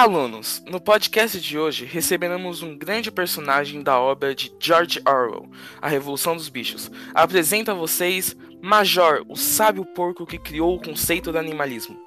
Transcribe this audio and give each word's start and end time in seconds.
Olá, 0.00 0.08
alunos! 0.08 0.62
No 0.66 0.80
podcast 0.80 1.38
de 1.38 1.58
hoje 1.58 1.84
receberemos 1.84 2.62
um 2.62 2.74
grande 2.74 3.12
personagem 3.12 3.82
da 3.82 4.00
obra 4.00 4.34
de 4.34 4.50
George 4.58 4.98
Orwell, 5.06 5.50
A 5.78 5.90
Revolução 5.90 6.34
dos 6.34 6.48
Bichos. 6.48 6.90
Apresento 7.14 7.70
a 7.70 7.74
vocês 7.74 8.34
Major, 8.62 9.22
o 9.28 9.36
sábio 9.36 9.84
porco 9.84 10.24
que 10.24 10.38
criou 10.38 10.74
o 10.74 10.82
conceito 10.82 11.30
do 11.30 11.36
animalismo. 11.36 11.98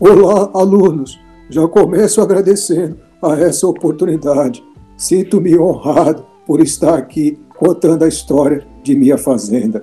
Olá, 0.00 0.50
alunos! 0.52 1.16
Já 1.48 1.68
começo 1.68 2.20
agradecendo 2.20 2.98
a 3.22 3.34
essa 3.34 3.68
oportunidade. 3.68 4.64
Sinto-me 4.96 5.56
honrado 5.56 6.26
por 6.44 6.60
estar 6.60 6.98
aqui 6.98 7.38
contando 7.50 8.04
a 8.04 8.08
história 8.08 8.66
de 8.82 8.96
minha 8.96 9.16
fazenda. 9.16 9.80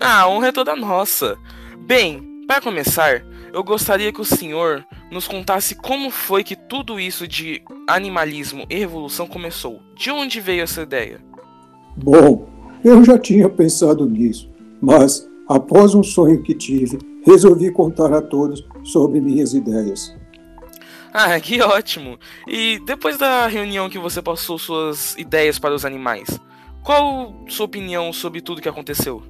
Ah, 0.00 0.22
a 0.22 0.28
honra 0.28 0.48
é 0.48 0.52
toda 0.52 0.74
nossa. 0.74 1.36
Bem, 1.86 2.42
para 2.48 2.62
começar, 2.62 3.22
eu 3.56 3.64
gostaria 3.64 4.12
que 4.12 4.20
o 4.20 4.24
senhor 4.24 4.84
nos 5.10 5.26
contasse 5.26 5.74
como 5.74 6.10
foi 6.10 6.44
que 6.44 6.54
tudo 6.54 7.00
isso 7.00 7.26
de 7.26 7.62
animalismo 7.88 8.66
e 8.68 8.76
revolução 8.76 9.26
começou. 9.26 9.80
De 9.94 10.10
onde 10.10 10.42
veio 10.42 10.62
essa 10.62 10.82
ideia? 10.82 11.24
Bom, 11.96 12.50
eu 12.84 13.02
já 13.02 13.18
tinha 13.18 13.48
pensado 13.48 14.04
nisso, 14.04 14.50
mas 14.78 15.26
após 15.48 15.94
um 15.94 16.02
sonho 16.02 16.42
que 16.42 16.52
tive, 16.52 16.98
resolvi 17.24 17.70
contar 17.70 18.12
a 18.12 18.20
todos 18.20 18.62
sobre 18.84 19.22
minhas 19.22 19.54
ideias. 19.54 20.14
Ah, 21.10 21.40
que 21.40 21.58
ótimo! 21.62 22.18
E 22.46 22.78
depois 22.84 23.16
da 23.16 23.46
reunião 23.46 23.88
que 23.88 23.98
você 23.98 24.20
passou 24.20 24.58
suas 24.58 25.16
ideias 25.16 25.58
para 25.58 25.74
os 25.74 25.86
animais, 25.86 26.28
qual 26.82 27.34
sua 27.48 27.64
opinião 27.64 28.12
sobre 28.12 28.42
tudo 28.42 28.60
que 28.60 28.68
aconteceu? 28.68 29.22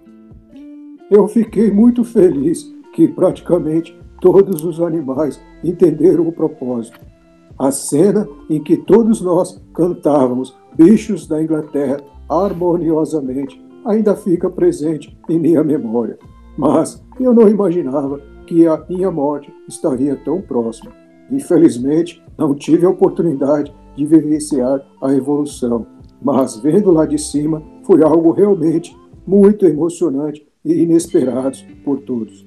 Eu 1.08 1.28
fiquei 1.28 1.70
muito 1.70 2.02
feliz 2.02 2.74
que 2.92 3.06
praticamente 3.06 3.96
todos 4.20 4.64
os 4.64 4.80
animais 4.80 5.40
entenderam 5.62 6.26
o 6.26 6.32
propósito. 6.32 7.00
A 7.58 7.70
cena 7.70 8.28
em 8.50 8.62
que 8.62 8.76
todos 8.76 9.20
nós 9.20 9.62
cantávamos 9.72 10.56
Bichos 10.76 11.26
da 11.26 11.42
Inglaterra 11.42 11.98
harmoniosamente 12.28 13.64
ainda 13.84 14.14
fica 14.14 14.50
presente 14.50 15.16
em 15.28 15.38
minha 15.38 15.64
memória. 15.64 16.18
Mas 16.56 17.02
eu 17.18 17.32
não 17.32 17.48
imaginava 17.48 18.20
que 18.46 18.66
a 18.66 18.84
minha 18.88 19.10
morte 19.10 19.52
estaria 19.68 20.16
tão 20.16 20.40
próxima. 20.40 20.92
Infelizmente, 21.30 22.22
não 22.36 22.54
tive 22.54 22.84
a 22.86 22.90
oportunidade 22.90 23.74
de 23.96 24.04
vivenciar 24.04 24.84
a 25.02 25.12
evolução, 25.12 25.86
mas 26.22 26.56
vendo 26.56 26.90
lá 26.90 27.06
de 27.06 27.18
cima 27.18 27.62
foi 27.82 28.02
algo 28.02 28.32
realmente 28.32 28.96
muito 29.26 29.64
emocionante 29.66 30.46
e 30.64 30.82
inesperado 30.82 31.58
por 31.84 32.00
todos. 32.00 32.46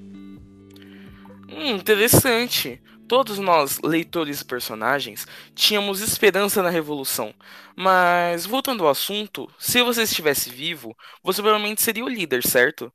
Hum, 1.59 1.75
interessante. 1.75 2.81
Todos 3.05 3.37
nós, 3.37 3.79
leitores 3.83 4.39
e 4.39 4.45
personagens, 4.45 5.27
tínhamos 5.53 5.99
esperança 5.99 6.63
na 6.63 6.69
revolução. 6.69 7.33
Mas, 7.75 8.45
voltando 8.45 8.83
ao 8.83 8.89
assunto, 8.89 9.49
se 9.59 9.81
você 9.83 10.03
estivesse 10.03 10.49
vivo, 10.49 10.95
você 11.21 11.41
provavelmente 11.41 11.81
seria 11.81 12.05
o 12.05 12.07
líder, 12.07 12.47
certo? 12.47 12.89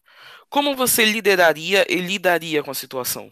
Como 0.49 0.75
você 0.75 1.05
lideraria 1.05 1.85
e 1.93 1.97
lidaria 1.97 2.63
com 2.63 2.71
a 2.71 2.75
situação? 2.75 3.31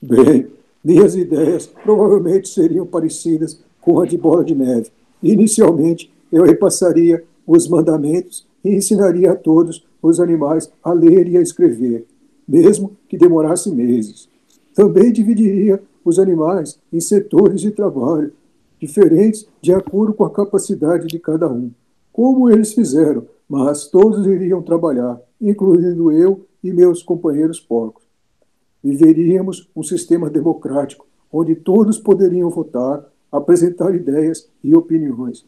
Bem, 0.00 0.48
minhas 0.82 1.14
ideias 1.16 1.66
provavelmente 1.66 2.48
seriam 2.48 2.86
parecidas 2.86 3.62
com 3.80 4.00
a 4.00 4.06
de 4.06 4.16
Bola 4.16 4.42
de 4.42 4.54
Neve. 4.54 4.90
Inicialmente, 5.22 6.10
eu 6.32 6.44
repassaria 6.44 7.22
os 7.46 7.68
mandamentos 7.68 8.46
e 8.64 8.70
ensinaria 8.70 9.32
a 9.32 9.36
todos 9.36 9.84
os 10.00 10.18
animais 10.18 10.72
a 10.82 10.92
ler 10.94 11.28
e 11.28 11.36
a 11.36 11.42
escrever, 11.42 12.06
mesmo 12.48 12.96
que 13.06 13.18
demorasse 13.18 13.70
meses. 13.70 14.29
Também 14.74 15.12
dividiria 15.12 15.82
os 16.04 16.18
animais 16.18 16.78
em 16.92 17.00
setores 17.00 17.60
de 17.60 17.70
trabalho 17.70 18.32
diferentes 18.80 19.46
de 19.60 19.72
acordo 19.72 20.14
com 20.14 20.24
a 20.24 20.30
capacidade 20.30 21.06
de 21.06 21.18
cada 21.18 21.52
um, 21.52 21.70
como 22.12 22.48
eles 22.48 22.72
fizeram, 22.72 23.26
mas 23.48 23.88
todos 23.88 24.26
iriam 24.26 24.62
trabalhar, 24.62 25.20
incluindo 25.40 26.10
eu 26.10 26.46
e 26.64 26.72
meus 26.72 27.02
companheiros 27.02 27.60
porcos. 27.60 28.04
Viveríamos 28.82 29.68
um 29.76 29.82
sistema 29.82 30.30
democrático, 30.30 31.06
onde 31.30 31.54
todos 31.54 31.98
poderiam 31.98 32.48
votar, 32.48 33.04
apresentar 33.30 33.94
ideias 33.94 34.48
e 34.64 34.74
opiniões. 34.74 35.44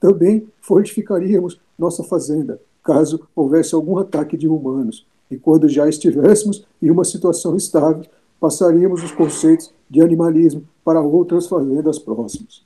Também 0.00 0.46
fortificaríamos 0.60 1.60
nossa 1.78 2.02
fazenda, 2.02 2.60
caso 2.82 3.26
houvesse 3.34 3.74
algum 3.74 3.98
ataque 3.98 4.36
de 4.36 4.48
humanos, 4.48 5.06
e 5.30 5.36
quando 5.36 5.68
já 5.68 5.88
estivéssemos 5.88 6.66
em 6.80 6.90
uma 6.90 7.04
situação 7.04 7.56
estável, 7.56 8.04
passaríamos 8.44 9.02
os 9.02 9.10
conceitos 9.10 9.72
de 9.88 10.02
animalismo 10.02 10.68
para 10.84 11.00
outras 11.00 11.48
fazendas 11.48 11.98
próximas. 11.98 12.62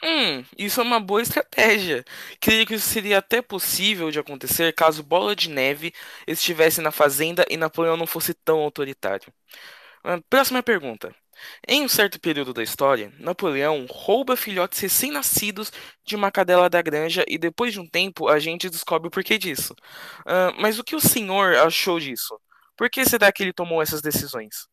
Hum, 0.00 0.44
isso 0.56 0.80
é 0.80 0.84
uma 0.84 1.00
boa 1.00 1.20
estratégia. 1.20 2.04
Creio 2.40 2.64
que 2.64 2.74
isso 2.74 2.88
seria 2.88 3.18
até 3.18 3.42
possível 3.42 4.12
de 4.12 4.20
acontecer 4.20 4.72
caso 4.72 5.02
Bola 5.02 5.34
de 5.34 5.50
Neve 5.50 5.92
estivesse 6.24 6.80
na 6.80 6.92
fazenda 6.92 7.44
e 7.50 7.56
Napoleão 7.56 7.96
não 7.96 8.06
fosse 8.06 8.32
tão 8.32 8.60
autoritário. 8.60 9.32
Ah, 10.04 10.20
próxima 10.30 10.62
pergunta. 10.62 11.12
Em 11.66 11.82
um 11.82 11.88
certo 11.88 12.20
período 12.20 12.54
da 12.54 12.62
história, 12.62 13.12
Napoleão 13.18 13.86
rouba 13.90 14.36
filhotes 14.36 14.78
recém-nascidos 14.78 15.72
de 16.04 16.14
uma 16.14 16.30
cadela 16.30 16.70
da 16.70 16.80
granja 16.80 17.24
e 17.26 17.36
depois 17.36 17.72
de 17.72 17.80
um 17.80 17.88
tempo 17.88 18.28
a 18.28 18.38
gente 18.38 18.70
descobre 18.70 19.08
o 19.08 19.10
porquê 19.10 19.36
disso. 19.36 19.74
Uh, 20.20 20.54
mas 20.60 20.78
o 20.78 20.84
que 20.84 20.94
o 20.94 21.00
senhor 21.00 21.56
achou 21.56 21.98
disso? 21.98 22.38
Por 22.80 22.88
que 22.88 23.04
será 23.04 23.30
que 23.30 23.42
ele 23.42 23.52
tomou 23.52 23.82
essas 23.82 24.00
decisões? 24.00 24.66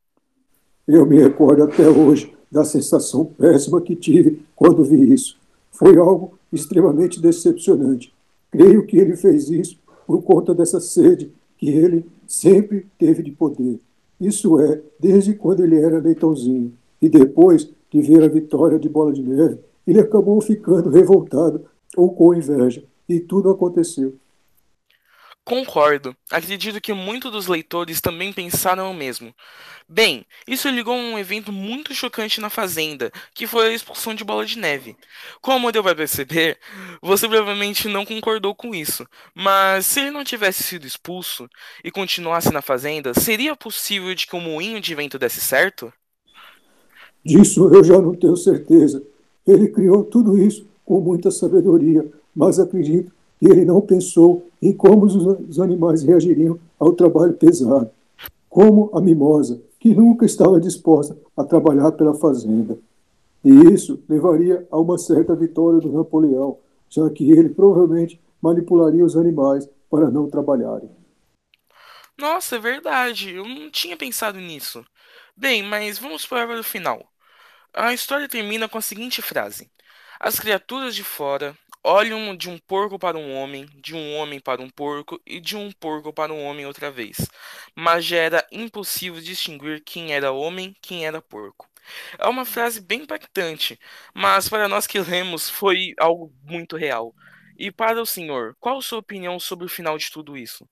Eu 0.88 1.06
me 1.06 1.22
recordo 1.22 1.63
até 1.63 1.90
hoje 1.90 2.34
da 2.50 2.63
sensação 2.63 3.25
péssima 3.25 3.81
que 3.81 3.97
tive 3.97 4.45
quando 4.56 4.81
vi 4.81 5.13
isso. 5.13 5.38
Foi 5.73 5.97
algo 5.97 6.40
extremamente 6.53 7.19
decepcionante. 7.19 8.13
Creio 8.50 8.85
que 8.85 8.97
ele 8.97 9.18
fez 9.18 9.50
isso 9.50 9.78
por 10.06 10.22
conta 10.22 10.56
dessa 10.56 10.79
sede 10.79 11.34
que 11.57 11.68
ele 11.68 12.06
sempre 12.25 12.88
teve 12.97 13.22
de 13.22 13.31
poder. 13.31 13.78
Isso 14.22 14.57
é, 14.62 14.81
desde 14.97 15.34
quando 15.34 15.66
ele 15.66 15.78
era 15.78 16.00
leitãozinho. 16.00 16.72
E 17.01 17.09
depois 17.09 17.69
de 17.91 18.01
ver 18.01 18.24
a 18.24 18.29
vitória 18.29 18.79
de 18.79 18.88
Bola 18.88 19.12
de 19.12 19.22
Neve, 19.22 19.59
ele 19.85 20.00
acabou 20.00 20.39
ficando 20.39 20.89
revoltado 20.89 21.66
ou 21.97 22.09
com 22.13 22.34
inveja. 22.34 22.81
E 23.09 23.19
tudo 23.19 23.50
aconteceu. 23.50 24.16
Concordo. 25.47 26.13
Acredito 26.30 26.81
que 26.81 26.91
muitos 26.91 27.31
dos 27.31 27.47
leitores 27.47 28.02
também 28.02 28.34
pensaram 28.34 28.91
o 28.91 28.94
mesmo. 28.94 29.34
Bem, 29.88 30.25
isso 30.46 30.68
ligou 30.68 30.94
a 30.94 30.97
um 30.97 31.18
evento 31.18 31.53
muito 31.53 31.96
chocante 31.96 32.41
na 32.41 32.50
Fazenda, 32.50 33.09
que 33.34 33.47
foi 33.47 33.68
a 33.68 33.74
expulsão 33.74 34.13
de 34.13 34.25
Bola 34.25 34.46
de 34.46 34.59
Neve. 34.59 34.97
Como 35.41 35.72
deu 35.72 35.81
para 35.81 35.96
perceber, 35.96 36.59
você 37.02 37.30
provavelmente 37.30 37.88
não 37.88 38.06
concordou 38.06 38.53
com 38.53 38.75
isso, 38.75 39.07
mas 39.34 39.86
se 39.86 40.02
ele 40.02 40.12
não 40.12 40.25
tivesse 40.25 40.63
sido 40.63 40.86
expulso 40.86 41.47
e 41.81 41.90
continuasse 41.90 42.52
na 42.52 42.62
Fazenda, 42.62 43.13
seria 43.13 43.56
possível 43.56 44.13
de 44.13 44.28
que 44.28 44.36
o 44.36 44.41
moinho 44.41 44.81
de 44.81 44.94
vento 44.94 45.18
desse 45.18 45.40
certo? 45.40 45.94
Disso 47.24 47.74
eu 47.74 47.86
já 47.86 48.02
não 48.02 48.13
tenho 48.13 48.36
certeza. 48.36 49.02
Ele 49.47 49.69
criou 49.69 50.03
tudo 50.03 50.38
isso 50.38 50.68
com 50.84 51.00
muita 51.00 51.31
sabedoria, 51.31 52.06
mas 52.36 52.59
acredito 52.59 53.16
que 53.40 53.48
ele 53.48 53.66
não 53.66 53.81
pensou 53.81 54.48
em 54.62 54.74
como 54.74 55.06
os 55.06 55.59
animais 55.59 56.03
reagiriam 56.03 56.59
ao 56.80 56.94
trabalho 56.94 57.34
pesado, 57.34 57.90
como 58.50 58.90
a 58.94 59.02
mimosa, 59.02 59.62
que 59.80 59.94
nunca 59.94 60.25
estava 60.25 60.59
disposta 60.59 61.18
a 61.36 61.44
trabalhar 61.44 61.92
pela 61.92 62.16
fazenda. 62.16 62.78
E 63.44 63.52
isso 63.74 64.03
levaria 64.09 64.68
a 64.72 64.80
uma 64.80 64.98
certa 64.98 65.36
vitória 65.36 65.80
do 65.80 65.92
Napoleão, 65.92 66.58
já 66.90 67.09
que 67.09 67.31
ele 67.31 67.50
provavelmente 67.50 68.20
manipularia 68.42 69.06
os 69.06 69.16
animais 69.16 69.69
para 69.90 70.09
não 70.09 70.30
trabalharem. 70.30 70.89
Nossa, 72.18 72.56
é 72.56 72.60
verdade. 72.60 73.36
Eu 73.36 73.48
não 73.48 73.69
tinha 73.69 73.95
pensado 73.95 74.39
nisso. 74.39 74.84
Bem, 75.36 75.62
mas 75.62 76.00
vamos 76.00 76.25
para 76.25 76.60
o 76.60 76.63
final. 76.63 77.07
A 77.74 77.94
história 77.94 78.28
termina 78.28 78.68
com 78.68 78.78
a 78.78 78.81
seguinte 78.81 79.22
frase: 79.22 79.69
As 80.19 80.39
criaturas 80.39 80.95
de 80.95 81.04
fora 81.04 81.56
olham 81.88 82.36
de 82.36 82.50
um 82.50 82.57
porco 82.57 83.00
para 83.00 83.18
um 83.18 83.34
homem, 83.34 83.66
de 83.81 83.95
um 83.95 84.16
homem 84.18 84.42
para 84.42 84.62
um 84.62 84.69
porco 84.69 85.18
e 85.25 85.39
de 85.39 85.56
um 85.56 85.72
porco 85.72 86.12
para 86.12 86.34
um 86.34 86.44
homem 86.44 86.66
outra 86.66 86.92
vez. 86.92 87.16
Mas 87.74 88.04
já 88.04 88.18
era 88.18 88.45
impossível 88.51 89.22
distinguir 89.22 89.81
quem 89.86 90.12
era 90.12 90.34
homem, 90.34 90.75
quem 90.81 91.06
era 91.07 91.22
porco. 91.22 91.66
É 92.19 92.28
uma 92.28 92.44
frase 92.44 92.81
bem 92.81 93.04
impactante, 93.04 93.80
mas 94.13 94.50
para 94.50 94.68
nós 94.68 94.86
que 94.86 95.00
lemos 95.00 95.50
foi 95.50 95.94
algo 95.98 96.30
muito 96.44 96.75
real. 96.75 97.16
E 97.57 97.72
para 97.72 98.01
o 98.01 98.06
senhor, 98.06 98.54
qual 98.60 98.80
a 98.80 98.81
sua 98.81 99.00
opinião 99.00 99.39
sobre 99.39 99.66
o 99.66 99.69
final 99.69 99.98
de 99.98 100.12
tudo 100.12 100.36
isso? 100.36 100.68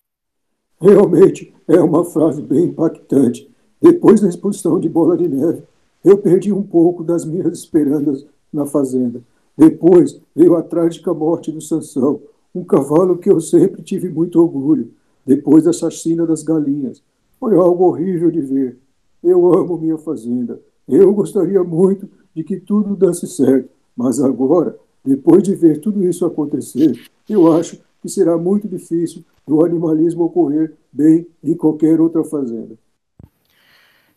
Realmente 0.82 1.56
é 1.70 1.80
uma 1.80 2.04
frase 2.04 2.42
bem 2.42 2.66
impactante. 2.66 3.50
Depois 3.82 4.20
da 4.20 4.28
expulsão 4.28 4.82
de 4.82 4.90
Bola 4.90 5.16
de 5.16 5.30
Neve, 5.30 5.64
eu 6.04 6.18
perdi 6.18 6.52
um 6.52 6.62
pouco 6.62 7.06
das 7.06 7.24
minhas 7.24 7.58
esperanças 7.58 8.26
na 8.52 8.66
fazenda. 8.66 9.24
Depois 9.58 10.20
veio 10.36 10.56
a 10.56 10.62
trágica 10.62 11.14
morte 11.14 11.52
do 11.52 11.62
Sansão, 11.62 12.22
um 12.54 12.64
cavalo 12.64 13.18
que 13.18 13.30
eu 13.30 13.40
sempre 13.40 13.82
tive 13.82 14.10
muito 14.10 14.42
orgulho, 14.42 14.92
depois 15.26 15.64
da 15.64 15.74
chacina 15.74 16.26
das 16.26 16.44
galinhas. 16.44 17.02
Foi 17.40 17.56
algo 17.56 17.86
horrível 17.86 18.30
de 18.32 18.42
ver. 18.42 18.78
Eu 19.24 19.54
amo 19.54 19.78
minha 19.78 19.98
fazenda, 19.98 20.62
Eu 20.88 21.12
gostaria 21.14 21.64
muito 21.64 22.08
de 22.36 22.44
que 22.44 22.60
tudo 22.60 22.96
desse 22.96 23.26
certo, 23.26 23.70
mas 23.96 24.20
agora, 24.20 24.78
depois 25.04 25.42
de 25.42 25.56
ver 25.56 25.80
tudo 25.80 26.04
isso 26.06 26.26
acontecer, 26.26 27.00
eu 27.28 27.52
acho 27.52 27.80
que 28.02 28.10
será 28.10 28.38
muito 28.38 28.68
difícil 28.68 29.24
do 29.48 29.66
animalismo 29.66 30.26
ocorrer 30.26 30.74
bem 30.92 31.26
em 31.44 31.56
qualquer 31.56 32.00
outra 32.00 32.24
fazenda. 32.24 32.78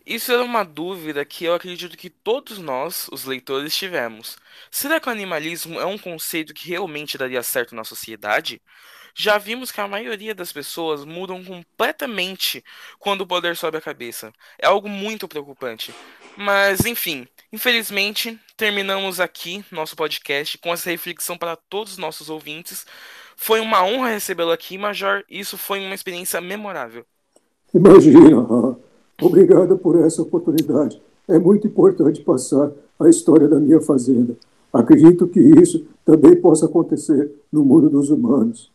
Isso 0.09 0.33
era 0.33 0.43
uma 0.43 0.65
dúvida 0.65 1.23
que 1.23 1.45
eu 1.45 1.53
acredito 1.53 1.95
que 1.95 2.09
todos 2.09 2.57
nós, 2.57 3.09
os 3.13 3.27
leitores, 3.27 3.77
tivemos. 3.77 4.39
Será 4.71 4.99
que 4.99 5.07
o 5.07 5.13
animalismo 5.13 5.79
é 5.79 5.85
um 5.85 5.99
conceito 5.99 6.55
que 6.55 6.67
realmente 6.67 7.19
daria 7.19 7.43
certo 7.43 7.75
na 7.75 7.85
sociedade? 7.85 8.59
Já 9.15 9.37
vimos 9.37 9.71
que 9.71 9.83
a 9.83 9.87
maioria 9.87 10.35
das 10.35 10.51
pessoas 10.51 11.05
mudam 11.05 11.45
completamente 11.45 12.65
quando 12.99 13.21
o 13.21 13.27
poder 13.27 13.55
sobe 13.55 13.77
a 13.77 13.83
cabeça. 13.83 14.33
É 14.59 14.67
algo 14.67 14.89
muito 14.89 15.29
preocupante. 15.29 15.95
Mas, 16.35 16.87
enfim, 16.87 17.29
infelizmente, 17.53 18.41
terminamos 18.57 19.21
aqui 19.21 19.63
nosso 19.71 19.95
podcast 19.95 20.57
com 20.57 20.73
essa 20.73 20.89
reflexão 20.89 21.37
para 21.37 21.55
todos 21.55 21.93
os 21.93 21.99
nossos 21.99 22.31
ouvintes. 22.31 22.87
Foi 23.37 23.61
uma 23.61 23.85
honra 23.85 24.09
recebê-lo 24.09 24.53
aqui, 24.53 24.79
Major. 24.79 25.23
Isso 25.29 25.59
foi 25.59 25.81
uma 25.85 25.95
experiência 25.95 26.41
memorável. 26.41 27.05
Imagina! 27.75 28.88
Obrigado 29.21 29.77
por 29.77 29.99
essa 29.99 30.23
oportunidade. 30.23 31.01
É 31.27 31.39
muito 31.39 31.67
importante 31.67 32.21
passar 32.23 32.71
a 32.99 33.09
história 33.09 33.49
da 33.49 33.59
minha 33.59 33.81
fazenda. 33.81 34.37
Acredito 34.73 35.27
que 35.27 35.41
isso 35.41 35.87
também 36.05 36.37
possa 36.37 36.67
acontecer 36.67 37.31
no 37.53 37.65
mundo 37.65 37.91
dos 37.91 38.11
humanos. 38.11 38.71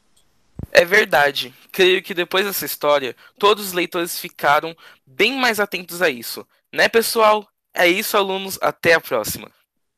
É 0.71 0.83
verdade. 0.85 1.53
Creio 1.71 2.01
que 2.01 2.13
depois 2.13 2.45
dessa 2.45 2.65
história, 2.65 3.15
todos 3.37 3.67
os 3.67 3.73
leitores 3.73 4.19
ficaram 4.19 4.75
bem 5.05 5.39
mais 5.39 5.59
atentos 5.59 6.01
a 6.01 6.09
isso. 6.09 6.45
Né, 6.73 6.89
pessoal? 6.89 7.47
É 7.73 7.87
isso, 7.87 8.17
alunos. 8.17 8.57
Até 8.61 8.93
a 8.93 9.01
próxima. 9.01 9.49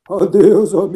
Adeus, 0.09 0.73
amigos. 0.73 0.93